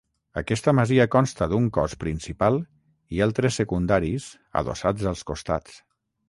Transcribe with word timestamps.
Aquesta 0.41 0.71
masia 0.77 1.05
consta 1.15 1.47
d'un 1.51 1.67
cos 1.75 1.93
principal 2.03 2.57
i 3.17 3.21
altres 3.27 3.61
secundaris 3.61 4.27
adossats 4.63 5.07
als 5.13 5.23
costats. 5.33 5.79